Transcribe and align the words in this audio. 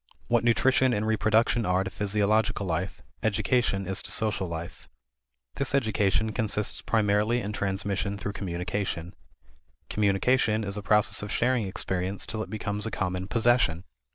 What 0.29 0.43
nutrition 0.43 0.93
and 0.95 1.05
reproduction 1.05 1.63
are 1.63 1.83
to 1.83 1.91
physiological 1.91 2.65
life, 2.65 3.03
education 3.21 3.85
is 3.85 4.01
to 4.01 4.09
social 4.09 4.47
life. 4.47 4.89
This 5.57 5.75
education 5.75 6.31
consists 6.31 6.81
primarily 6.81 7.39
in 7.39 7.51
transmission 7.53 8.17
through 8.17 8.33
communication. 8.33 9.13
Communication 9.91 10.63
is 10.63 10.75
a 10.75 10.81
process 10.81 11.21
of 11.21 11.31
sharing 11.31 11.67
experience 11.67 12.25
till 12.25 12.41
it 12.41 12.49
becomes 12.49 12.87
a 12.87 12.89
common 12.89 13.27
possession. 13.27 13.83